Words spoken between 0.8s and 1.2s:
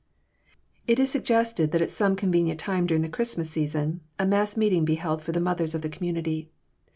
It is